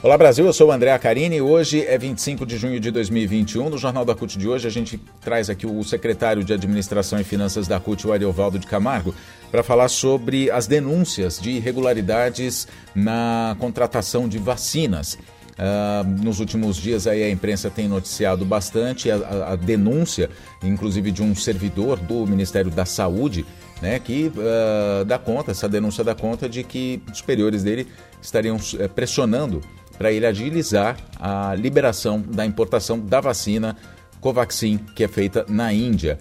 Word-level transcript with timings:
Olá 0.00 0.16
Brasil, 0.16 0.46
eu 0.46 0.52
sou 0.52 0.68
o 0.68 0.70
André 0.70 0.92
Acarini. 0.92 1.40
Hoje 1.40 1.84
é 1.84 1.98
25 1.98 2.46
de 2.46 2.56
junho 2.56 2.78
de 2.78 2.88
2021. 2.92 3.68
No 3.68 3.76
Jornal 3.76 4.04
da 4.04 4.14
CUT 4.14 4.38
de 4.38 4.48
hoje, 4.48 4.64
a 4.64 4.70
gente 4.70 4.96
traz 5.20 5.50
aqui 5.50 5.66
o 5.66 5.82
secretário 5.82 6.44
de 6.44 6.52
Administração 6.52 7.20
e 7.20 7.24
Finanças 7.24 7.66
da 7.66 7.80
CUT, 7.80 8.06
o 8.06 8.12
Ariovaldo 8.12 8.60
de 8.60 8.66
Camargo, 8.68 9.12
para 9.50 9.60
falar 9.64 9.88
sobre 9.88 10.52
as 10.52 10.68
denúncias 10.68 11.40
de 11.40 11.50
irregularidades 11.50 12.68
na 12.94 13.56
contratação 13.58 14.28
de 14.28 14.38
vacinas. 14.38 15.18
Uh, 15.58 16.06
nos 16.22 16.38
últimos 16.38 16.76
dias 16.76 17.08
aí 17.08 17.24
a 17.24 17.28
imprensa 17.28 17.68
tem 17.68 17.88
noticiado 17.88 18.44
bastante 18.44 19.10
a, 19.10 19.16
a, 19.16 19.52
a, 19.54 19.56
denúncia, 19.56 20.30
inclusive 20.62 21.10
de 21.10 21.20
um 21.20 21.34
servidor 21.34 21.98
do 21.98 22.24
Ministério 22.24 22.70
da 22.70 22.84
Saúde, 22.84 23.44
né, 23.82 23.98
que 23.98 24.30
uh, 24.36 25.04
dá 25.04 25.18
conta, 25.18 25.50
essa 25.50 25.68
denúncia 25.68 26.04
dá 26.04 26.14
conta 26.14 26.48
de 26.48 26.62
que 26.62 27.02
superiores 27.12 27.64
dele 27.64 27.88
estariam 28.22 28.54
uh, 28.54 28.88
pressionando 28.90 29.60
para 29.98 30.12
ele 30.12 30.24
agilizar 30.24 30.96
a 31.18 31.54
liberação 31.54 32.20
da 32.20 32.46
importação 32.46 32.98
da 32.98 33.20
vacina 33.20 33.76
Covaxin, 34.20 34.78
que 34.94 35.04
é 35.04 35.08
feita 35.08 35.44
na 35.48 35.72
Índia. 35.72 36.18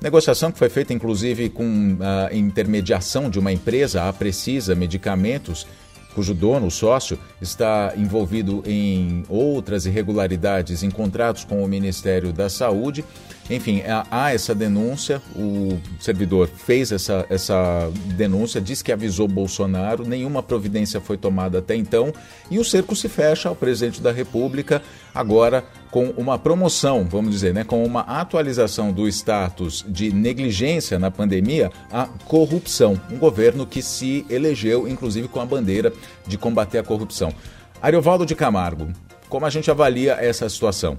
Negociação 0.00 0.50
que 0.50 0.58
foi 0.58 0.70
feita 0.70 0.94
inclusive 0.94 1.50
com 1.50 1.98
a 2.00 2.34
intermediação 2.34 3.28
de 3.28 3.38
uma 3.38 3.52
empresa, 3.52 4.08
a 4.08 4.12
Precisa 4.12 4.74
Medicamentos, 4.74 5.66
cujo 6.14 6.34
dono, 6.34 6.66
o 6.66 6.70
sócio, 6.70 7.18
está 7.40 7.92
envolvido 7.96 8.62
em 8.66 9.24
outras 9.28 9.86
irregularidades 9.86 10.82
em 10.82 10.90
contratos 10.90 11.44
com 11.44 11.62
o 11.62 11.68
Ministério 11.68 12.32
da 12.32 12.48
Saúde. 12.48 13.04
Enfim, 13.48 13.82
há 14.10 14.32
essa 14.32 14.54
denúncia, 14.54 15.20
o 15.34 15.76
servidor 15.98 16.48
fez 16.48 16.92
essa, 16.92 17.26
essa 17.28 17.90
denúncia, 18.14 18.60
disse 18.60 18.84
que 18.84 18.92
avisou 18.92 19.26
Bolsonaro, 19.26 20.06
nenhuma 20.06 20.40
providência 20.40 21.00
foi 21.00 21.16
tomada 21.16 21.58
até 21.58 21.74
então, 21.74 22.14
e 22.48 22.60
o 22.60 22.64
cerco 22.64 22.94
se 22.94 23.08
fecha 23.08 23.48
ao 23.48 23.56
presidente 23.56 24.00
da 24.00 24.12
República, 24.12 24.80
agora 25.14 25.64
com 25.90 26.10
uma 26.10 26.38
promoção, 26.38 27.04
vamos 27.04 27.32
dizer, 27.32 27.52
né, 27.52 27.64
com 27.64 27.84
uma 27.84 28.02
atualização 28.02 28.92
do 28.92 29.08
status 29.08 29.84
de 29.88 30.12
negligência 30.12 30.98
na 30.98 31.10
pandemia 31.10 31.70
à 31.90 32.06
corrupção. 32.26 33.00
Um 33.10 33.18
governo 33.18 33.66
que 33.66 33.82
se 33.82 34.24
elegeu, 34.30 34.86
inclusive, 34.86 35.26
com 35.28 35.40
a 35.40 35.46
bandeira 35.46 35.92
de 36.26 36.38
combater 36.38 36.78
a 36.78 36.82
corrupção. 36.82 37.34
Ariovaldo 37.82 38.24
de 38.24 38.34
Camargo, 38.34 38.92
como 39.28 39.46
a 39.46 39.50
gente 39.50 39.70
avalia 39.70 40.14
essa 40.20 40.48
situação? 40.48 40.98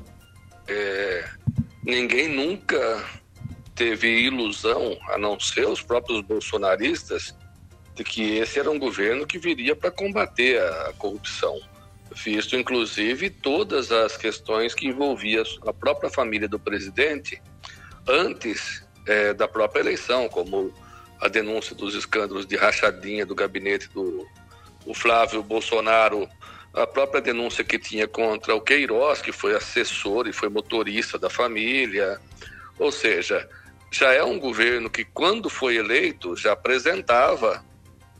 É, 0.67 1.25
ninguém 1.83 2.27
nunca 2.27 3.03
teve 3.75 4.07
ilusão, 4.07 4.97
a 5.09 5.17
não 5.17 5.39
ser 5.39 5.67
os 5.67 5.81
próprios 5.81 6.21
bolsonaristas, 6.21 7.35
de 7.95 8.03
que 8.03 8.37
esse 8.37 8.59
era 8.59 8.69
um 8.69 8.79
governo 8.79 9.25
que 9.25 9.37
viria 9.37 9.75
para 9.75 9.91
combater 9.91 10.61
a 10.61 10.93
corrupção. 10.97 11.59
Visto, 12.13 12.55
inclusive, 12.55 13.29
todas 13.29 13.91
as 13.91 14.17
questões 14.17 14.73
que 14.73 14.87
envolviam 14.87 15.43
a 15.65 15.73
própria 15.73 16.09
família 16.09 16.47
do 16.47 16.59
presidente 16.59 17.41
antes 18.07 18.85
é, 19.07 19.33
da 19.33 19.47
própria 19.47 19.81
eleição, 19.81 20.27
como 20.27 20.73
a 21.21 21.27
denúncia 21.27 21.75
dos 21.75 21.95
escândalos 21.95 22.45
de 22.45 22.55
rachadinha 22.55 23.25
do 23.25 23.35
gabinete 23.35 23.87
do 23.93 24.25
Flávio 24.93 25.41
Bolsonaro 25.41 26.27
a 26.73 26.87
própria 26.87 27.21
denúncia 27.21 27.63
que 27.63 27.77
tinha 27.77 28.07
contra 28.07 28.55
o 28.55 28.61
Queiroz, 28.61 29.21
que 29.21 29.31
foi 29.31 29.55
assessor 29.55 30.27
e 30.27 30.33
foi 30.33 30.49
motorista 30.49 31.19
da 31.19 31.29
família. 31.29 32.19
Ou 32.79 32.91
seja, 32.91 33.47
já 33.91 34.13
é 34.13 34.23
um 34.23 34.39
governo 34.39 34.89
que, 34.89 35.03
quando 35.03 35.49
foi 35.49 35.75
eleito, 35.75 36.35
já 36.35 36.53
apresentava 36.53 37.63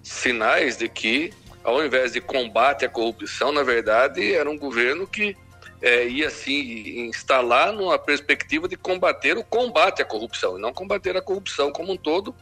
sinais 0.04 0.78
de 0.78 0.90
que, 0.90 1.34
ao 1.64 1.84
invés 1.84 2.14
de 2.14 2.22
combate 2.22 2.86
à 2.86 2.90
corrupção, 2.90 3.52
na 3.52 3.64
verdade, 3.64 4.34
era 4.34 4.50
um 4.50 4.58
governo 4.58 5.08
que 5.08 5.36
é, 5.82 6.08
ia 6.08 6.30
se 6.30 7.00
instalar 7.08 7.74
numa 7.74 7.98
perspectiva 7.98 8.68
de 8.68 8.76
combater 8.76 9.38
o 9.38 9.44
combate 9.44 10.02
à 10.02 10.06
corrupção, 10.06 10.58
e 10.58 10.62
não 10.62 10.74
combater 10.74 11.18
a 11.18 11.22
corrupção 11.22 11.72
como 11.72 11.94
um 11.94 11.98
todo, 11.98 12.36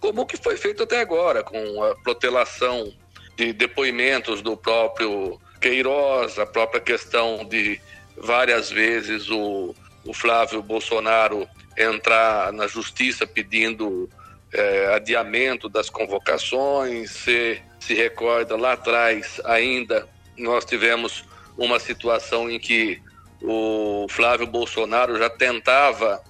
como 0.00 0.22
o 0.22 0.26
que 0.26 0.36
foi 0.36 0.56
feito 0.56 0.82
até 0.82 1.00
agora, 1.00 1.42
com 1.44 1.82
a 1.82 1.94
protelação 1.96 2.92
de 3.36 3.52
depoimentos 3.52 4.42
do 4.42 4.56
próprio 4.56 5.40
Queiroz, 5.60 6.38
a 6.38 6.46
própria 6.46 6.80
questão 6.80 7.44
de 7.44 7.80
várias 8.16 8.70
vezes 8.70 9.30
o, 9.30 9.74
o 10.04 10.12
Flávio 10.12 10.60
Bolsonaro 10.60 11.48
entrar 11.78 12.52
na 12.52 12.66
justiça 12.66 13.26
pedindo 13.26 14.08
é, 14.52 14.94
adiamento 14.94 15.68
das 15.68 15.88
convocações. 15.88 17.10
Se 17.10 17.62
se 17.82 17.94
recorda 17.94 18.56
lá 18.56 18.74
atrás 18.74 19.40
ainda 19.44 20.06
nós 20.38 20.64
tivemos 20.64 21.24
uma 21.58 21.80
situação 21.80 22.48
em 22.48 22.58
que 22.58 23.02
o 23.42 24.06
Flávio 24.08 24.46
Bolsonaro 24.46 25.18
já 25.18 25.28
tentava 25.28 26.22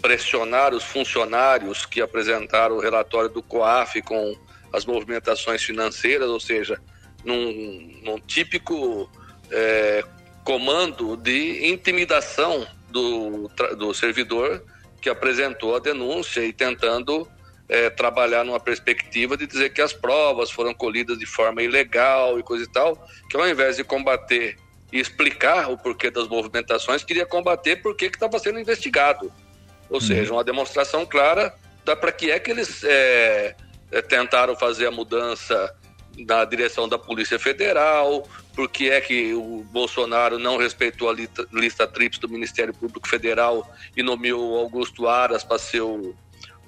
pressionar 0.00 0.72
os 0.72 0.84
funcionários 0.84 1.84
que 1.84 2.00
apresentaram 2.00 2.76
o 2.76 2.80
relatório 2.80 3.28
do 3.28 3.42
COAF 3.42 4.00
com 4.02 4.34
as 4.72 4.86
movimentações 4.86 5.62
financeiras, 5.62 6.28
ou 6.28 6.40
seja, 6.40 6.80
num, 7.24 8.00
num 8.02 8.18
típico 8.20 9.10
é, 9.50 10.02
comando 10.44 11.16
de 11.16 11.68
intimidação 11.68 12.66
do, 12.88 13.50
do 13.76 13.92
servidor 13.92 14.64
que 15.02 15.10
apresentou 15.10 15.76
a 15.76 15.80
denúncia 15.80 16.40
e 16.44 16.52
tentando 16.52 17.28
é, 17.70 17.88
trabalhar 17.88 18.44
numa 18.44 18.58
perspectiva 18.58 19.36
de 19.36 19.46
dizer 19.46 19.72
que 19.72 19.80
as 19.80 19.92
provas 19.92 20.50
foram 20.50 20.74
colhidas 20.74 21.16
de 21.16 21.24
forma 21.24 21.62
ilegal 21.62 22.36
e 22.36 22.42
coisa 22.42 22.64
e 22.64 22.68
tal, 22.68 23.08
que 23.30 23.36
ao 23.36 23.48
invés 23.48 23.76
de 23.76 23.84
combater 23.84 24.56
e 24.92 24.98
explicar 24.98 25.70
o 25.70 25.78
porquê 25.78 26.10
das 26.10 26.26
movimentações, 26.26 27.04
queria 27.04 27.24
combater 27.24 27.76
porque 27.76 28.06
estava 28.06 28.40
sendo 28.40 28.58
investigado. 28.58 29.32
Ou 29.88 30.00
uhum. 30.00 30.00
seja, 30.00 30.32
uma 30.32 30.42
demonstração 30.42 31.06
clara 31.06 31.54
da 31.84 31.94
para 31.94 32.10
que 32.10 32.28
é 32.28 32.40
que 32.40 32.50
eles 32.50 32.82
é, 32.82 33.54
é, 33.92 34.02
tentaram 34.02 34.56
fazer 34.56 34.86
a 34.86 34.90
mudança 34.90 35.72
na 36.26 36.44
direção 36.44 36.88
da 36.88 36.98
Polícia 36.98 37.38
Federal, 37.38 38.28
porque 38.52 38.86
é 38.86 39.00
que 39.00 39.32
o 39.32 39.64
Bolsonaro 39.70 40.40
não 40.40 40.56
respeitou 40.58 41.08
a 41.08 41.12
lista, 41.12 41.46
lista 41.52 41.86
TRIPS 41.86 42.18
do 42.18 42.28
Ministério 42.28 42.74
Público 42.74 43.08
Federal 43.08 43.72
e 43.96 44.02
nomeou 44.02 44.58
Augusto 44.58 45.06
Aras 45.06 45.44
para 45.44 45.58
ser 45.58 45.82
o, 45.82 46.16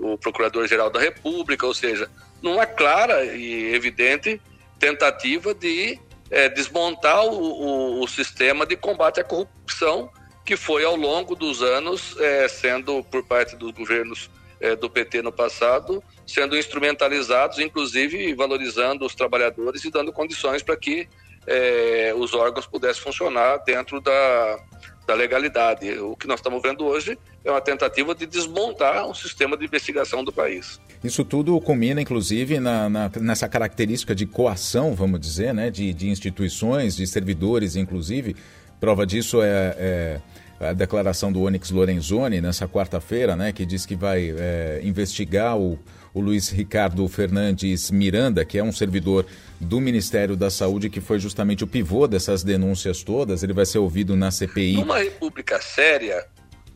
o 0.03 0.19
Procurador-Geral 0.19 0.91
da 0.91 0.99
República, 0.99 1.67
ou 1.67 1.73
seja, 1.73 2.11
numa 2.43 2.67
clara 2.67 3.25
e 3.25 3.75
evidente 3.75 4.41
tentativa 4.79 5.55
de 5.55 5.99
é, 6.31 6.49
desmontar 6.49 7.25
o, 7.25 7.31
o, 7.31 8.03
o, 8.03 8.09
sistema 8.09 8.67
de 8.67 8.77
combate 8.77 9.21
à 9.21 9.25
corrupção 9.25 10.11
que 10.45 10.57
foi 10.57 10.85
ao 10.85 10.97
longo 10.97 11.37
dos 11.37 11.63
anos 11.63 12.17
é, 12.19 12.49
sendo 12.49 13.05
por 13.05 13.23
parte 13.25 13.55
dos 13.55 13.71
governos 13.71 14.29
é, 14.61 14.75
do 14.75 14.91
PT 14.91 15.23
no 15.23 15.31
passado, 15.31 16.03
sendo 16.27 16.57
instrumentalizados, 16.57 17.59
inclusive 17.59 18.35
valorizando 18.35 19.07
os 19.07 19.15
trabalhadores 19.15 19.85
e 19.85 19.91
dando 19.91 20.13
condições 20.13 20.63
para 20.63 20.77
que 20.77 21.09
é, 21.47 22.13
os 22.17 22.35
órgãos 22.35 22.67
pudessem 22.67 23.03
funcionar 23.03 23.59
dentro 23.59 24.01
da, 24.01 24.59
da 25.07 25.15
legalidade. 25.15 25.91
O 25.99 26.17
que 26.17 26.27
nós 26.27 26.39
estamos 26.41 26.63
vendo 26.63 26.85
hoje 26.85 27.19
é 27.45 27.51
uma 27.51 27.61
tentativa 27.61 28.15
de 28.15 28.27
desmontar 28.27 29.07
um 29.07 29.15
sistema 29.15 29.57
de 29.57 29.65
investigação 29.65 30.25
do 30.25 30.33
país. 30.33 30.81
Isso 31.03 31.25
tudo 31.25 31.61
culmina, 31.61 32.01
inclusive, 32.01 32.61
na, 32.61 32.89
na, 32.89 33.11
nessa 33.21 33.49
característica 33.49 34.15
de 34.15 34.27
coação, 34.27 34.95
vamos 34.95 35.21
dizer, 35.21 35.53
né, 35.53 35.71
de, 35.71 35.93
de 35.93 36.09
instituições, 36.09 36.97
de 36.97 37.07
servidores, 37.07 37.75
inclusive. 37.75 38.37
Prova 38.79 39.05
disso 39.07 39.43
é, 39.43 39.77
é 39.79 40.21
a 40.63 40.73
declaração 40.73 41.33
do 41.33 41.43
Onyx 41.43 41.71
Lorenzoni 41.71 42.41
nessa 42.41 42.69
quarta-feira, 42.69 43.35
né, 43.35 43.53
que 43.53 43.67
diz 43.67 43.85
que 43.85 43.97
vai 43.97 44.33
é, 44.37 44.81
investigar 44.83 45.59
o, 45.59 45.79
o 46.15 46.21
Luiz 46.21 46.49
Ricardo 46.51 47.07
Fernandes 47.09 47.91
Miranda, 47.91 48.45
que 48.45 48.59
é 48.59 48.63
um 48.63 48.73
servidor 48.73 49.27
do 49.61 49.81
Ministério 49.81 50.37
da 50.37 50.51
Saúde, 50.51 50.89
que 50.89 51.01
foi 51.01 51.19
justamente 51.19 51.65
o 51.65 51.67
pivô 51.67 52.07
dessas 52.07 52.45
denúncias 52.45 53.03
todas. 53.03 53.43
Ele 53.43 53.53
vai 53.53 53.67
ser 53.67 53.79
ouvido 53.79 54.17
na 54.17 54.31
CPI. 54.31 54.75
Numa 54.75 54.99
república 54.99 55.61
séria, 55.61 56.27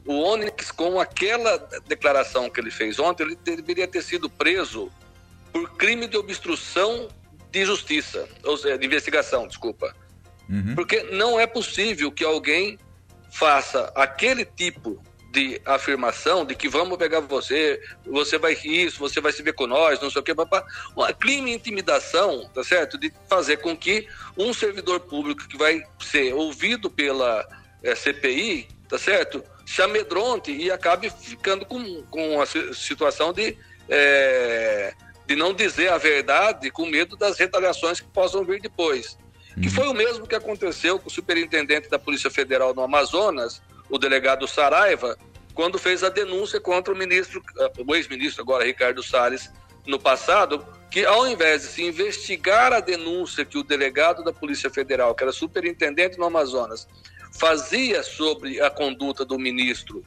o 0.05 0.15
Onyx, 0.15 0.71
com 0.71 1.01
aquela 1.01 1.57
declaração 1.87 2.49
que 2.51 2.61
ele 2.61 2.71
fez 2.71 2.99
ontem, 2.99 3.25
ele 3.25 3.37
deveria 3.37 3.87
ter 3.87 4.03
sido 4.03 4.29
preso 4.29 4.91
por 5.53 5.71
crime 5.77 6.07
de 6.07 6.17
obstrução 6.17 7.09
de 7.51 7.65
justiça, 7.65 8.29
ou 8.45 8.57
seja, 8.57 8.79
de 8.79 8.87
investigação, 8.87 9.47
desculpa. 9.47 9.95
Uhum. 10.49 10.75
Porque 10.75 11.03
não 11.05 11.41
é 11.41 11.47
possível 11.47 12.13
que 12.13 12.25
alguém 12.25 12.79
faça 13.31 13.93
aquele 13.95 14.45
tipo 14.45 15.03
de 15.37 15.61
afirmação 15.67 16.47
de 16.47 16.55
que 16.55 16.67
vamos 16.67 16.97
pegar 16.97 17.21
você, 17.21 17.79
você 18.07 18.39
vai 18.39 18.55
isso, 18.55 18.99
você 18.99 19.21
vai 19.21 19.31
se 19.33 19.43
ver 19.43 19.53
com 19.53 19.67
nós, 19.67 20.01
não 20.01 20.11
sei 20.11 20.23
o 20.23 20.25
que, 20.25 20.35
papá. 20.35 20.65
Crime 21.21 21.51
de 21.51 21.57
intimidação, 21.57 22.49
tá 22.55 22.65
certo? 22.65 22.97
De 22.97 23.13
fazer 23.29 23.59
com 23.59 23.77
que 23.77 24.09
um 24.35 24.55
servidor 24.55 25.01
público 25.01 25.47
que 25.47 25.59
vai 25.59 25.83
ser 26.01 26.33
ouvido 26.33 26.91
pela 26.91 27.47
é, 27.83 27.91
eh, 27.91 27.95
CPI, 27.95 28.69
tá 28.89 28.99
certo? 28.99 29.45
Se 29.67 29.83
amedronte 29.83 30.51
e 30.51 30.71
acabe 30.71 31.11
ficando 31.11 31.67
com, 31.67 32.03
com 32.05 32.41
a 32.41 32.47
situação 32.47 33.31
de, 33.31 33.59
é, 33.91 34.95
de 35.27 35.37
não 35.37 35.53
dizer 35.53 35.89
a 35.89 35.99
verdade 35.99 36.71
com 36.71 36.87
medo 36.87 37.15
das 37.15 37.39
retaliações 37.39 38.01
que 38.01 38.09
possam 38.09 38.43
vir 38.43 38.61
depois. 38.61 39.19
Que 39.61 39.71
foi 39.71 39.89
o 39.89 39.95
mesmo 39.95 40.27
que 40.27 40.35
aconteceu 40.35 40.99
com 40.99 41.09
o 41.09 41.11
superintendente 41.11 41.89
da 41.89 41.99
Polícia 41.99 42.31
Federal 42.31 42.75
no 42.75 42.83
Amazonas, 42.83 43.63
o 43.89 43.99
delegado 43.99 44.47
Saraiva, 44.47 45.17
quando 45.55 45.79
fez 45.79 46.05
a 46.05 46.11
denúncia 46.11 46.61
contra 46.61 46.93
o 46.93 46.97
ministro, 46.97 47.43
o 47.79 47.95
ex-ministro 47.95 48.43
agora 48.43 48.65
Ricardo 48.65 49.03
Salles, 49.03 49.51
no 49.87 49.99
passado, 49.99 50.67
que 50.91 51.05
ao 51.05 51.27
invés 51.27 51.63
de 51.63 51.69
se 51.69 51.85
investigar 51.85 52.73
a 52.73 52.81
denúncia 52.81 53.45
que 53.45 53.57
o 53.57 53.63
delegado 53.63 54.23
da 54.23 54.33
Polícia 54.33 54.69
Federal, 54.69 55.15
que 55.15 55.23
era 55.23 55.33
superintendente 55.33 56.19
no 56.19 56.27
Amazonas, 56.27 56.87
fazia 57.33 58.03
sobre 58.03 58.61
a 58.61 58.71
conduta 58.71 59.25
do 59.25 59.39
ministro 59.39 60.05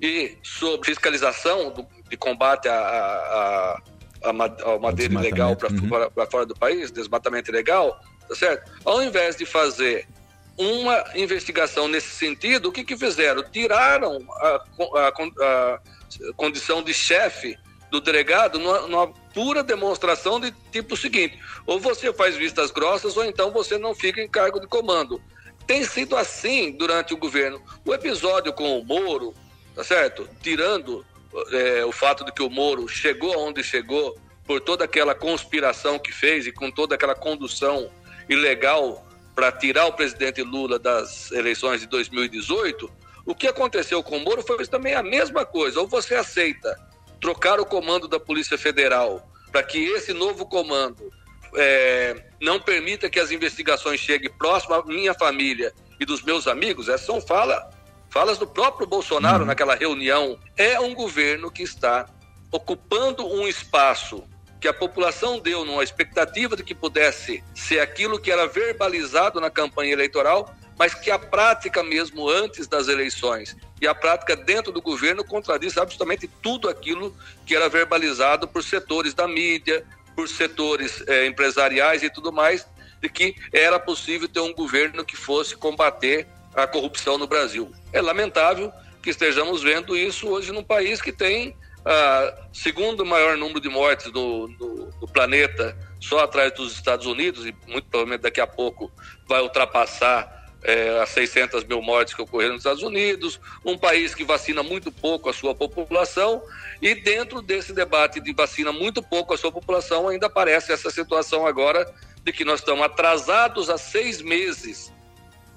e 0.00 0.36
sobre 0.42 0.86
fiscalização 0.86 1.70
do, 1.70 1.86
de 2.08 2.16
combate 2.16 2.68
à, 2.68 2.74
à, 2.74 3.82
à, 4.24 4.78
madeira 4.80 5.14
ilegal 5.14 5.56
para 5.56 5.70
uhum. 5.70 6.26
fora 6.30 6.44
do 6.44 6.54
país, 6.54 6.90
desmatamento 6.90 7.50
ilegal, 7.50 8.00
tá 8.32 8.34
certo? 8.34 8.72
Ao 8.84 9.02
invés 9.02 9.36
de 9.36 9.44
fazer 9.44 10.08
uma 10.56 11.04
investigação 11.14 11.86
nesse 11.86 12.10
sentido, 12.10 12.68
o 12.68 12.72
que, 12.72 12.82
que 12.84 12.96
fizeram? 12.96 13.42
Tiraram 13.42 14.18
a, 14.30 14.64
a, 14.96 15.08
a 15.08 16.32
condição 16.36 16.82
de 16.82 16.94
chefe 16.94 17.58
do 17.90 18.00
delegado 18.00 18.58
numa, 18.58 18.80
numa, 18.86 19.08
pura 19.34 19.62
demonstração 19.62 20.40
de 20.40 20.50
tipo 20.70 20.96
seguinte: 20.96 21.38
ou 21.66 21.78
você 21.78 22.12
faz 22.12 22.36
vistas 22.36 22.70
grossas, 22.70 23.16
ou 23.16 23.24
então 23.24 23.50
você 23.50 23.76
não 23.76 23.94
fica 23.94 24.20
em 24.20 24.28
cargo 24.28 24.60
de 24.60 24.66
comando. 24.66 25.20
Tem 25.66 25.84
sido 25.84 26.16
assim 26.16 26.72
durante 26.72 27.14
o 27.14 27.16
governo. 27.16 27.62
O 27.84 27.94
episódio 27.94 28.52
com 28.52 28.78
o 28.78 28.84
Moro, 28.84 29.34
tá 29.74 29.84
certo? 29.84 30.28
Tirando 30.42 31.04
é, 31.52 31.84
o 31.84 31.92
fato 31.92 32.24
de 32.24 32.32
que 32.32 32.42
o 32.42 32.50
Moro 32.50 32.88
chegou 32.88 33.38
onde 33.38 33.62
chegou 33.62 34.16
por 34.46 34.60
toda 34.60 34.84
aquela 34.84 35.14
conspiração 35.14 35.98
que 35.98 36.12
fez 36.12 36.46
e 36.46 36.52
com 36.52 36.70
toda 36.70 36.94
aquela 36.94 37.14
condução 37.14 37.90
ilegal 38.28 39.06
para 39.34 39.50
tirar 39.50 39.86
o 39.86 39.92
presidente 39.92 40.42
Lula 40.42 40.78
das 40.78 41.30
eleições 41.32 41.80
de 41.80 41.86
2018, 41.86 42.90
o 43.24 43.34
que 43.34 43.46
aconteceu 43.46 44.02
com 44.02 44.18
o 44.18 44.20
Moro 44.20 44.42
foi 44.42 44.66
também 44.66 44.94
a 44.94 45.02
mesma 45.02 45.44
coisa. 45.44 45.80
Ou 45.80 45.86
você 45.86 46.14
aceita 46.14 46.78
trocar 47.20 47.60
o 47.60 47.66
comando 47.66 48.08
da 48.08 48.18
Polícia 48.18 48.58
Federal 48.58 49.26
para 49.50 49.62
que 49.62 49.78
esse 49.78 50.12
novo 50.12 50.46
comando 50.46 51.10
é, 51.54 52.24
não 52.40 52.60
permita 52.60 53.08
que 53.08 53.20
as 53.20 53.30
investigações 53.30 54.00
cheguem 54.00 54.30
próximo 54.30 54.74
à 54.74 54.84
minha 54.84 55.14
família 55.14 55.72
e 56.00 56.04
dos 56.04 56.22
meus 56.22 56.48
amigos, 56.48 56.88
essas 56.88 57.06
são 57.06 57.20
fala, 57.20 57.70
falas 58.10 58.38
do 58.38 58.46
próprio 58.46 58.86
Bolsonaro 58.86 59.40
uhum. 59.40 59.46
naquela 59.46 59.74
reunião. 59.74 60.38
É 60.56 60.80
um 60.80 60.94
governo 60.94 61.50
que 61.50 61.62
está 61.62 62.06
ocupando 62.50 63.26
um 63.26 63.46
espaço 63.46 64.24
que 64.62 64.68
a 64.68 64.72
população 64.72 65.40
deu 65.40 65.64
numa 65.64 65.82
expectativa 65.82 66.56
de 66.56 66.62
que 66.62 66.72
pudesse 66.72 67.42
ser 67.52 67.80
aquilo 67.80 68.20
que 68.20 68.30
era 68.30 68.46
verbalizado 68.46 69.40
na 69.40 69.50
campanha 69.50 69.92
eleitoral, 69.92 70.54
mas 70.78 70.94
que 70.94 71.10
a 71.10 71.18
prática 71.18 71.82
mesmo 71.82 72.30
antes 72.30 72.68
das 72.68 72.86
eleições 72.86 73.56
e 73.80 73.88
a 73.88 73.94
prática 73.94 74.36
dentro 74.36 74.70
do 74.70 74.80
governo 74.80 75.24
contradiz 75.24 75.76
absolutamente 75.76 76.30
tudo 76.40 76.68
aquilo 76.68 77.12
que 77.44 77.56
era 77.56 77.68
verbalizado 77.68 78.46
por 78.46 78.62
setores 78.62 79.12
da 79.12 79.26
mídia, 79.26 79.84
por 80.14 80.28
setores 80.28 81.02
eh, 81.08 81.26
empresariais 81.26 82.04
e 82.04 82.08
tudo 82.08 82.30
mais, 82.30 82.64
de 83.00 83.08
que 83.08 83.34
era 83.52 83.80
possível 83.80 84.28
ter 84.28 84.40
um 84.40 84.54
governo 84.54 85.04
que 85.04 85.16
fosse 85.16 85.56
combater 85.56 86.28
a 86.54 86.68
corrupção 86.68 87.18
no 87.18 87.26
Brasil. 87.26 87.72
É 87.92 88.00
lamentável 88.00 88.72
que 89.02 89.10
estejamos 89.10 89.60
vendo 89.60 89.96
isso 89.96 90.28
hoje 90.28 90.52
num 90.52 90.62
país 90.62 91.02
que 91.02 91.10
tem 91.10 91.56
ah, 91.84 92.34
segundo 92.52 93.04
maior 93.04 93.36
número 93.36 93.60
de 93.60 93.68
mortes 93.68 94.10
do, 94.12 94.46
do, 94.48 94.92
do, 95.00 95.08
planeta, 95.08 95.76
só 96.00 96.20
atrás 96.20 96.52
dos 96.52 96.74
Estados 96.74 97.06
Unidos, 97.06 97.44
e 97.46 97.54
muito 97.66 97.88
provavelmente 97.88 98.22
daqui 98.22 98.40
a 98.40 98.46
pouco 98.46 98.90
vai 99.26 99.40
ultrapassar 99.40 100.42
é, 100.62 101.00
as 101.00 101.08
600 101.08 101.64
mil 101.64 101.82
mortes 101.82 102.14
que 102.14 102.22
ocorreram 102.22 102.54
nos 102.54 102.60
Estados 102.60 102.82
Unidos, 102.82 103.40
um 103.64 103.76
país 103.76 104.14
que 104.14 104.24
vacina 104.24 104.62
muito 104.62 104.92
pouco 104.92 105.28
a 105.28 105.32
sua 105.32 105.54
população, 105.54 106.42
e 106.80 106.94
dentro 106.94 107.42
desse 107.42 107.72
debate 107.72 108.20
de 108.20 108.32
vacina 108.32 108.72
muito 108.72 109.02
pouco 109.02 109.34
a 109.34 109.36
sua 109.36 109.50
população, 109.50 110.08
ainda 110.08 110.26
aparece 110.26 110.72
essa 110.72 110.90
situação 110.90 111.46
agora 111.46 111.92
de 112.24 112.32
que 112.32 112.44
nós 112.44 112.60
estamos 112.60 112.84
atrasados 112.84 113.68
há 113.68 113.76
seis 113.76 114.22
meses 114.22 114.92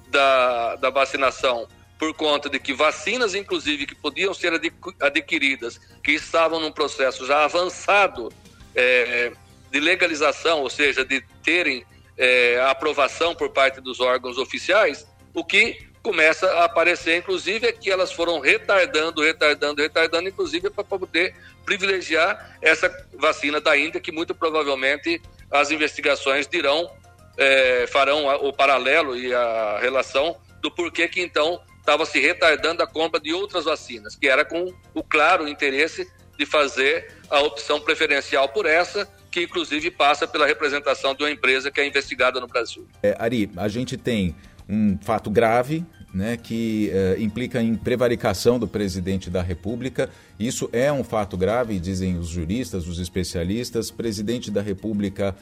da, 0.07 0.75
da 0.77 0.89
vacinação 0.89 1.68
por 1.98 2.14
conta 2.14 2.50
de 2.50 2.60
que 2.60 2.74
vacinas, 2.74 3.34
inclusive, 3.34 3.86
que 3.86 3.96
podiam 3.96 4.34
ser 4.34 4.52
adquiridas, 5.00 5.80
que 6.04 6.12
estavam 6.12 6.60
num 6.60 6.72
processo 6.72 7.26
já 7.26 7.44
avançado 7.44 8.32
é, 8.76 9.32
de 9.72 9.80
legalização, 9.80 10.62
ou 10.62 10.70
seja, 10.70 11.06
de 11.06 11.22
terem 11.44 11.86
é, 12.18 12.60
aprovação 12.62 13.34
por 13.34 13.50
parte 13.50 13.80
dos 13.80 14.00
órgãos 14.00 14.38
oficiais, 14.38 15.08
o 15.34 15.44
que 15.44 15.88
começa 16.02 16.46
a 16.46 16.66
aparecer, 16.66 17.18
inclusive, 17.18 17.68
é 17.68 17.72
que 17.72 17.90
elas 17.90 18.12
foram 18.12 18.40
retardando, 18.40 19.24
retardando, 19.24 19.82
retardando, 19.82 20.30
inclusive 20.30 20.70
para 20.70 20.84
poder 20.84 21.36
privilegiar 21.66 22.58
essa 22.62 22.94
vacina 23.18 23.60
da 23.60 23.76
Índia, 23.76 24.00
que 24.00 24.12
muito 24.12 24.36
provavelmente 24.36 25.20
as 25.50 25.72
investigações 25.72 26.48
dirão, 26.48 26.90
é, 27.38 27.88
farão 27.88 28.28
o 28.46 28.54
paralelo 28.54 29.18
e 29.18 29.34
a 29.34 29.80
relação 29.80 30.38
do 30.62 30.70
porquê 30.70 31.08
que 31.08 31.22
então 31.22 31.60
estava 31.86 32.04
se 32.04 32.20
retardando 32.20 32.82
a 32.82 32.88
compra 32.88 33.20
de 33.20 33.32
outras 33.32 33.66
vacinas, 33.66 34.16
que 34.16 34.28
era 34.28 34.44
com 34.44 34.74
o 34.94 35.04
claro 35.04 35.48
interesse 35.48 36.10
de 36.38 36.46
fazer 36.46 37.14
a 37.30 37.40
opção 37.42 37.80
preferencial 37.80 38.50
por 38.50 38.66
essa, 38.66 39.08
que 39.32 39.44
inclusive 39.44 39.92
passa 39.92 40.28
pela 40.28 40.48
representação 40.48 41.14
de 41.14 41.24
uma 41.24 41.30
empresa 41.30 41.70
que 41.70 41.80
é 41.80 41.88
investigada 41.88 42.40
no 42.42 42.48
Brasil. 42.48 42.88
É, 43.04 43.16
Ari, 43.20 43.52
a 43.56 43.68
gente 43.68 43.96
tem 43.98 44.36
um 44.68 44.98
fato 45.00 45.30
grave 45.30 45.86
né, 46.12 46.38
que 46.38 46.92
uh, 46.92 47.22
implica 47.22 47.62
em 47.62 47.76
prevaricação 47.76 48.58
do 48.58 48.68
presidente 48.68 49.30
da 49.30 49.44
República. 49.44 50.10
Isso 50.40 50.68
é 50.74 50.92
um 50.92 51.04
fato 51.04 51.38
grave, 51.38 51.78
dizem 51.78 52.18
os 52.18 52.30
juristas, 52.30 52.88
os 52.88 53.00
especialistas. 53.00 53.89
O 53.89 53.94
presidente 53.94 54.50
da 54.50 54.62
República 54.62 55.36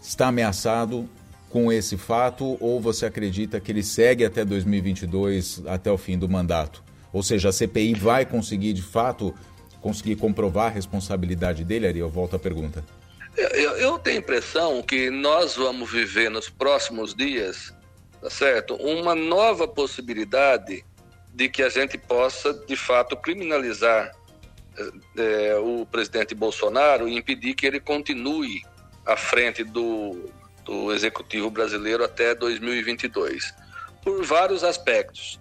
está 0.00 0.28
ameaçado, 0.28 1.08
com 1.54 1.72
esse 1.72 1.96
fato 1.96 2.56
ou 2.60 2.80
você 2.80 3.06
acredita 3.06 3.60
que 3.60 3.70
ele 3.70 3.84
segue 3.84 4.24
até 4.24 4.44
2022, 4.44 5.62
até 5.68 5.88
o 5.88 5.96
fim 5.96 6.18
do 6.18 6.28
mandato? 6.28 6.82
Ou 7.12 7.22
seja, 7.22 7.50
a 7.50 7.52
CPI 7.52 7.94
vai 7.94 8.26
conseguir 8.26 8.72
de 8.72 8.82
fato 8.82 9.32
conseguir 9.80 10.16
comprovar 10.16 10.66
a 10.66 10.70
responsabilidade 10.70 11.62
dele, 11.62 11.86
Ari? 11.86 12.00
Eu 12.00 12.08
volto 12.08 12.34
à 12.34 12.40
pergunta. 12.40 12.84
Eu, 13.36 13.70
eu 13.76 13.98
tenho 14.00 14.16
a 14.16 14.18
impressão 14.18 14.82
que 14.82 15.10
nós 15.10 15.54
vamos 15.54 15.92
viver 15.92 16.28
nos 16.28 16.48
próximos 16.48 17.14
dias, 17.14 17.72
tá 18.20 18.28
certo? 18.28 18.74
Uma 18.74 19.14
nova 19.14 19.68
possibilidade 19.68 20.84
de 21.32 21.48
que 21.48 21.62
a 21.62 21.68
gente 21.68 21.96
possa, 21.96 22.52
de 22.66 22.74
fato, 22.74 23.16
criminalizar 23.16 24.10
é, 25.16 25.54
o 25.58 25.86
presidente 25.86 26.34
Bolsonaro 26.34 27.08
e 27.08 27.16
impedir 27.16 27.54
que 27.54 27.64
ele 27.64 27.78
continue 27.78 28.60
à 29.06 29.16
frente 29.16 29.62
do, 29.62 30.32
do 30.64 30.92
Executivo 30.92 31.50
brasileiro 31.50 32.04
até 32.04 32.34
2022, 32.34 33.54
por 34.02 34.24
vários 34.24 34.64
aspectos. 34.64 35.40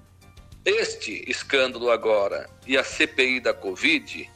Este 0.66 1.24
escândalo 1.30 1.90
agora 1.90 2.50
e 2.66 2.78
a 2.78 2.84
CPI 2.84 3.40
da 3.40 3.54
Covid 3.54 4.30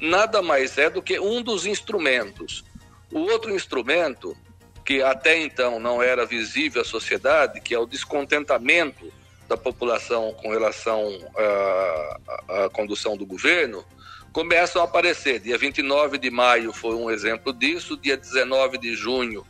nada 0.00 0.42
mais 0.42 0.76
é 0.78 0.90
do 0.90 1.00
que 1.00 1.18
um 1.18 1.42
dos 1.42 1.66
instrumentos. 1.66 2.64
O 3.10 3.20
outro 3.20 3.54
instrumento, 3.54 4.36
que 4.84 5.02
até 5.02 5.40
então 5.40 5.78
não 5.78 6.02
era 6.02 6.26
visível 6.26 6.82
à 6.82 6.84
sociedade, 6.84 7.60
que 7.60 7.74
é 7.74 7.78
o 7.78 7.86
descontentamento 7.86 9.12
da 9.48 9.56
população 9.56 10.32
com 10.34 10.50
relação 10.50 11.06
à, 11.36 12.64
à 12.64 12.70
condução 12.70 13.16
do 13.16 13.26
governo, 13.26 13.84
começam 14.32 14.80
a 14.80 14.84
aparecer. 14.84 15.40
Dia 15.40 15.58
29 15.58 16.18
de 16.18 16.30
maio 16.30 16.72
foi 16.72 16.94
um 16.94 17.10
exemplo 17.10 17.52
disso, 17.52 17.96
dia 17.96 18.16
19 18.16 18.78
de 18.78 18.94
junho 18.94 19.46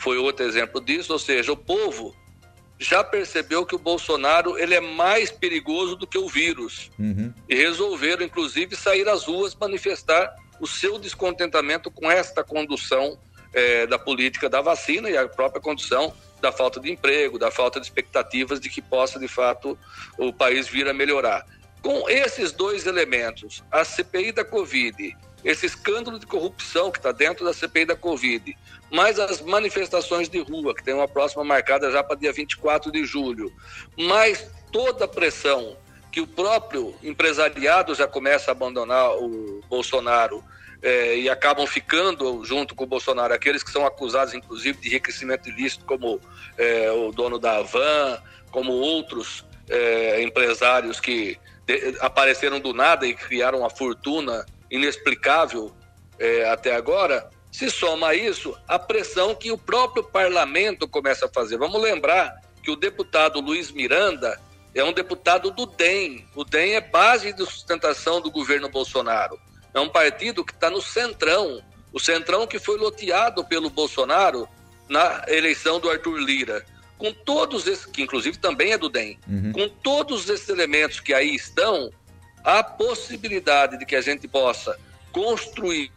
foi 0.00 0.16
outro 0.16 0.46
exemplo 0.46 0.80
disso, 0.80 1.12
ou 1.12 1.18
seja, 1.18 1.52
o 1.52 1.56
povo 1.56 2.16
já 2.78 3.04
percebeu 3.04 3.66
que 3.66 3.74
o 3.74 3.78
Bolsonaro 3.78 4.58
ele 4.58 4.74
é 4.74 4.80
mais 4.80 5.30
perigoso 5.30 5.94
do 5.94 6.06
que 6.06 6.16
o 6.16 6.26
vírus 6.26 6.90
uhum. 6.98 7.32
e 7.46 7.54
resolveram 7.54 8.24
inclusive 8.24 8.74
sair 8.74 9.06
às 9.06 9.24
ruas 9.24 9.54
manifestar 9.54 10.34
o 10.58 10.66
seu 10.66 10.98
descontentamento 10.98 11.90
com 11.90 12.10
esta 12.10 12.42
condução 12.42 13.18
é, 13.52 13.86
da 13.86 13.98
política 13.98 14.48
da 14.48 14.62
vacina 14.62 15.10
e 15.10 15.16
a 15.18 15.28
própria 15.28 15.60
condução 15.60 16.14
da 16.40 16.50
falta 16.50 16.80
de 16.80 16.90
emprego, 16.90 17.38
da 17.38 17.50
falta 17.50 17.78
de 17.78 17.84
expectativas 17.84 18.58
de 18.58 18.70
que 18.70 18.80
possa 18.80 19.18
de 19.18 19.28
fato 19.28 19.78
o 20.16 20.32
país 20.32 20.66
vir 20.66 20.88
a 20.88 20.94
melhorar. 20.94 21.44
Com 21.82 22.08
esses 22.08 22.52
dois 22.52 22.86
elementos, 22.86 23.62
a 23.70 23.84
CPI 23.84 24.32
da 24.32 24.44
Covid, 24.44 25.14
esse 25.44 25.66
escândalo 25.66 26.18
de 26.18 26.26
corrupção 26.26 26.90
que 26.90 26.98
está 26.98 27.12
dentro 27.12 27.44
da 27.44 27.52
CPI 27.52 27.86
da 27.86 27.96
Covid, 27.96 28.56
mais 28.90 29.18
as 29.18 29.40
manifestações 29.40 30.28
de 30.28 30.40
rua, 30.40 30.74
que 30.74 30.82
tem 30.82 30.94
uma 30.94 31.08
próxima 31.08 31.44
marcada 31.44 31.90
já 31.90 32.02
para 32.02 32.16
dia 32.16 32.32
24 32.32 32.90
de 32.90 33.04
julho, 33.04 33.52
mais 33.96 34.50
toda 34.72 35.04
a 35.04 35.08
pressão 35.08 35.76
que 36.10 36.20
o 36.20 36.26
próprio 36.26 36.94
empresariado 37.02 37.94
já 37.94 38.06
começa 38.06 38.50
a 38.50 38.52
abandonar 38.52 39.12
o 39.16 39.60
Bolsonaro 39.68 40.42
é, 40.82 41.16
e 41.16 41.28
acabam 41.28 41.66
ficando 41.66 42.44
junto 42.44 42.74
com 42.74 42.84
o 42.84 42.86
Bolsonaro 42.86 43.32
aqueles 43.32 43.62
que 43.62 43.70
são 43.70 43.86
acusados, 43.86 44.34
inclusive, 44.34 44.80
de 44.80 44.88
enriquecimento 44.88 45.48
ilícito, 45.48 45.84
como 45.84 46.20
é, 46.58 46.90
o 46.90 47.12
dono 47.12 47.38
da 47.38 47.58
Avan, 47.58 48.20
como 48.50 48.72
outros 48.72 49.44
é, 49.68 50.22
empresários 50.22 50.98
que 50.98 51.38
apareceram 52.00 52.58
do 52.58 52.72
nada 52.72 53.06
e 53.06 53.14
criaram 53.14 53.60
uma 53.60 53.70
fortuna 53.70 54.44
inexplicável 54.70 55.72
até 56.52 56.74
agora. 56.74 57.30
Se 57.50 57.68
soma 57.70 58.08
a 58.08 58.14
isso 58.14 58.56
a 58.68 58.78
pressão 58.78 59.34
que 59.34 59.50
o 59.50 59.58
próprio 59.58 60.04
parlamento 60.04 60.86
começa 60.86 61.26
a 61.26 61.28
fazer. 61.28 61.56
Vamos 61.56 61.80
lembrar 61.80 62.34
que 62.62 62.70
o 62.70 62.76
deputado 62.76 63.40
Luiz 63.40 63.70
Miranda 63.70 64.40
é 64.74 64.84
um 64.84 64.92
deputado 64.92 65.50
do 65.50 65.66
DEM. 65.66 66.24
O 66.34 66.44
DEM 66.44 66.74
é 66.74 66.80
base 66.80 67.32
de 67.32 67.44
sustentação 67.44 68.20
do 68.20 68.30
governo 68.30 68.68
Bolsonaro. 68.68 69.38
É 69.74 69.80
um 69.80 69.88
partido 69.88 70.44
que 70.44 70.52
está 70.52 70.70
no 70.70 70.80
centrão. 70.80 71.62
O 71.92 71.98
centrão 71.98 72.46
que 72.46 72.58
foi 72.58 72.78
loteado 72.78 73.44
pelo 73.44 73.68
Bolsonaro 73.68 74.48
na 74.88 75.24
eleição 75.26 75.80
do 75.80 75.90
Arthur 75.90 76.18
Lira. 76.18 76.64
Com 76.98 77.12
todos 77.12 77.66
esses, 77.66 77.86
que 77.86 78.02
inclusive 78.02 78.38
também 78.38 78.72
é 78.72 78.78
do 78.78 78.88
DEM, 78.88 79.18
uhum. 79.26 79.52
com 79.52 79.68
todos 79.68 80.28
esses 80.28 80.48
elementos 80.48 81.00
que 81.00 81.14
aí 81.14 81.34
estão, 81.34 81.90
há 82.44 82.62
possibilidade 82.62 83.78
de 83.78 83.86
que 83.86 83.96
a 83.96 84.00
gente 84.00 84.26
possa 84.28 84.78
construir, 85.12 85.90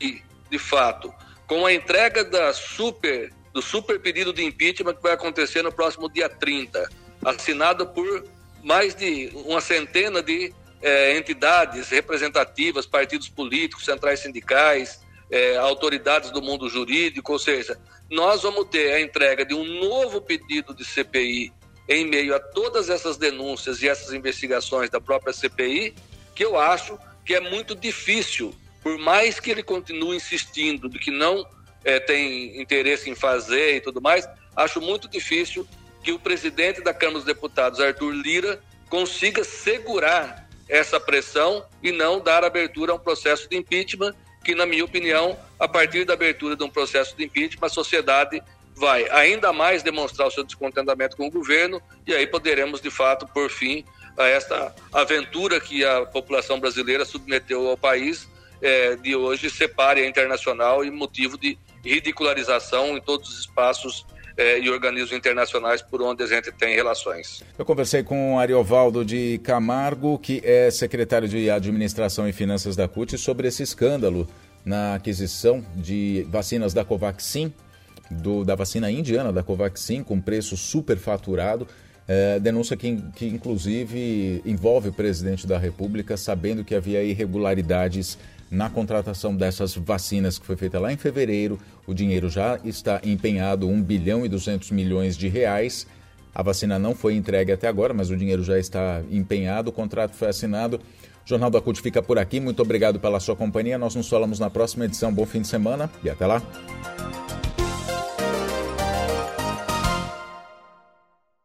de 0.49 0.59
fato, 0.59 1.13
com 1.47 1.65
a 1.65 1.73
entrega 1.73 2.23
da 2.23 2.53
super, 2.53 3.31
do 3.53 3.61
super 3.61 3.99
pedido 3.99 4.33
de 4.33 4.43
impeachment 4.43 4.95
que 4.95 5.03
vai 5.03 5.13
acontecer 5.13 5.61
no 5.61 5.71
próximo 5.71 6.09
dia 6.09 6.29
30, 6.29 6.89
assinado 7.23 7.87
por 7.87 8.23
mais 8.63 8.95
de 8.95 9.31
uma 9.45 9.61
centena 9.61 10.21
de 10.21 10.53
é, 10.81 11.17
entidades 11.17 11.89
representativas, 11.89 12.85
partidos 12.85 13.29
políticos, 13.29 13.85
centrais 13.85 14.19
sindicais, 14.19 15.01
é, 15.29 15.57
autoridades 15.57 16.29
do 16.31 16.41
mundo 16.41 16.69
jurídico, 16.69 17.31
ou 17.31 17.39
seja, 17.39 17.77
nós 18.09 18.43
vamos 18.43 18.65
ter 18.65 18.93
a 18.93 19.01
entrega 19.01 19.45
de 19.45 19.53
um 19.53 19.63
novo 19.63 20.21
pedido 20.21 20.73
de 20.73 20.85
CPI 20.85 21.51
em 21.87 22.05
meio 22.05 22.35
a 22.35 22.39
todas 22.39 22.89
essas 22.89 23.17
denúncias 23.17 23.81
e 23.81 23.87
essas 23.87 24.13
investigações 24.13 24.89
da 24.89 25.01
própria 25.01 25.33
CPI, 25.33 25.95
que 26.35 26.43
eu 26.43 26.57
acho 26.57 26.97
que 27.25 27.33
é 27.33 27.39
muito 27.39 27.75
difícil, 27.75 28.53
por 28.81 28.97
mais 28.97 29.39
que 29.39 29.51
ele 29.51 29.63
continue 29.63 30.17
insistindo 30.17 30.89
de 30.89 30.99
que 30.99 31.11
não 31.11 31.45
é, 31.83 31.99
tem 31.99 32.61
interesse 32.61 33.09
em 33.09 33.15
fazer 33.15 33.77
e 33.77 33.81
tudo 33.81 34.01
mais, 34.01 34.27
acho 34.55 34.81
muito 34.81 35.07
difícil 35.07 35.67
que 36.03 36.11
o 36.11 36.19
presidente 36.19 36.81
da 36.81 36.93
Câmara 36.93 37.19
dos 37.19 37.25
Deputados, 37.25 37.79
Arthur 37.79 38.11
Lira, 38.11 38.61
consiga 38.89 39.43
segurar 39.43 40.47
essa 40.67 40.99
pressão 40.99 41.65
e 41.81 41.91
não 41.91 42.19
dar 42.19 42.43
abertura 42.43 42.91
a 42.91 42.95
um 42.95 42.99
processo 42.99 43.49
de 43.49 43.57
impeachment, 43.57 44.13
que, 44.43 44.53
na 44.53 44.65
minha 44.65 44.83
opinião, 44.83 45.37
a 45.59 45.67
partir 45.67 46.03
da 46.03 46.13
abertura 46.13 46.55
de 46.55 46.63
um 46.63 46.69
processo 46.69 47.15
de 47.15 47.23
impeachment, 47.23 47.65
a 47.65 47.69
sociedade 47.69 48.41
vai 48.75 49.07
ainda 49.09 49.53
mais 49.53 49.83
demonstrar 49.83 50.27
o 50.27 50.31
seu 50.31 50.43
descontentamento 50.43 51.15
com 51.15 51.27
o 51.27 51.31
governo 51.31 51.81
e 52.05 52.13
aí 52.13 52.27
poderemos, 52.27 52.81
de 52.81 52.89
fato, 52.89 53.27
por 53.27 53.49
fim 53.49 53.85
a 54.17 54.27
esta 54.27 54.73
aventura 54.91 55.59
que 55.59 55.83
a 55.83 56.05
população 56.05 56.59
brasileira 56.59 57.05
submeteu 57.05 57.67
ao 57.67 57.77
país 57.77 58.27
é, 58.61 58.95
de 58.95 59.15
hoje 59.15 59.49
separe 59.49 60.01
a 60.01 60.07
internacional 60.07 60.85
e 60.85 60.91
motivo 60.91 61.37
de 61.37 61.57
ridicularização 61.83 62.97
em 62.97 63.01
todos 63.01 63.29
os 63.29 63.39
espaços 63.39 64.05
é, 64.37 64.59
e 64.59 64.69
organismos 64.69 65.11
internacionais 65.11 65.81
por 65.81 66.01
onde 66.01 66.23
a 66.23 66.27
gente 66.27 66.51
tem 66.51 66.75
relações. 66.75 67.43
Eu 67.57 67.65
conversei 67.65 68.03
com 68.03 68.39
Ariovaldo 68.39 69.03
de 69.03 69.39
Camargo, 69.43 70.17
que 70.17 70.41
é 70.43 70.71
secretário 70.71 71.27
de 71.27 71.49
Administração 71.49 72.27
e 72.27 72.33
Finanças 72.33 72.75
da 72.75 72.87
CUT, 72.87 73.17
sobre 73.17 73.47
esse 73.47 73.61
escândalo 73.61 74.27
na 74.65 74.95
aquisição 74.95 75.63
de 75.75 76.25
vacinas 76.29 76.73
da 76.73 76.85
Covaxin, 76.85 77.53
do, 78.09 78.43
da 78.43 78.55
vacina 78.55 78.89
indiana 78.89 79.31
da 79.31 79.43
Covaxin, 79.43 80.03
com 80.03 80.19
preço 80.21 80.55
superfaturado. 80.55 81.67
É, 82.07 82.39
denúncia 82.39 82.75
que, 82.75 82.97
que, 83.15 83.27
inclusive, 83.27 84.41
envolve 84.45 84.89
o 84.89 84.93
presidente 84.93 85.47
da 85.47 85.57
República, 85.57 86.17
sabendo 86.17 86.63
que 86.63 86.75
havia 86.75 87.03
irregularidades 87.03 88.17
na 88.51 88.69
contratação 88.69 89.35
dessas 89.35 89.75
vacinas 89.75 90.37
que 90.37 90.45
foi 90.45 90.55
feita 90.55 90.79
lá 90.79 90.93
em 90.93 90.97
fevereiro. 90.97 91.59
O 91.87 91.93
dinheiro 91.93 92.29
já 92.29 92.59
está 92.63 93.01
empenhado, 93.03 93.67
1 93.67 93.81
bilhão 93.81 94.25
e 94.25 94.29
200 94.29 94.69
milhões 94.71 95.17
de 95.17 95.27
reais. 95.27 95.87
A 96.35 96.43
vacina 96.43 96.77
não 96.77 96.93
foi 96.93 97.15
entregue 97.15 97.51
até 97.51 97.67
agora, 97.67 97.93
mas 97.93 98.09
o 98.09 98.17
dinheiro 98.17 98.43
já 98.43 98.59
está 98.59 99.01
empenhado, 99.11 99.69
o 99.69 99.73
contrato 99.73 100.13
foi 100.13 100.27
assinado. 100.27 100.79
O 101.25 101.29
Jornal 101.29 101.49
da 101.49 101.61
CUT 101.61 101.81
fica 101.81 102.01
por 102.01 102.19
aqui. 102.19 102.39
Muito 102.39 102.61
obrigado 102.61 102.99
pela 102.99 103.19
sua 103.19 103.35
companhia. 103.35 103.77
Nós 103.77 103.95
nos 103.95 104.09
falamos 104.09 104.39
na 104.39 104.49
próxima 104.49 104.85
edição. 104.85 105.13
Bom 105.13 105.25
fim 105.25 105.41
de 105.41 105.47
semana 105.47 105.89
e 106.03 106.09
até 106.09 106.25
lá. 106.25 106.41